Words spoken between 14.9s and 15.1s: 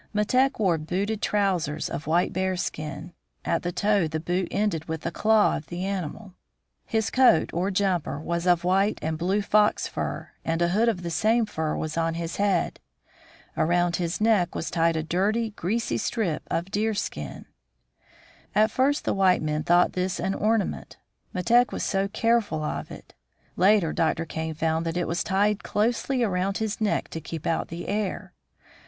a